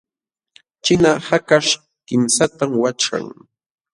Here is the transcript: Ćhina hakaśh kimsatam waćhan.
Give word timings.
Ćhina 0.83 1.11
hakaśh 1.27 1.71
kimsatam 2.07 2.71
waćhan. 2.81 3.27